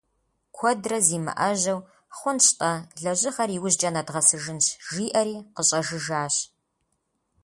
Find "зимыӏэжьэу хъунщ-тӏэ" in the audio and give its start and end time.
1.07-2.71